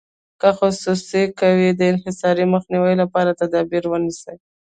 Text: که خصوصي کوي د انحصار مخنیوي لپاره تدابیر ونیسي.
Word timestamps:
که 0.41 0.49
خصوصي 0.59 1.21
کوي 1.39 1.69
د 1.75 1.81
انحصار 1.91 2.37
مخنیوي 2.53 2.93
لپاره 3.01 3.37
تدابیر 3.41 3.83
ونیسي. 3.87 4.35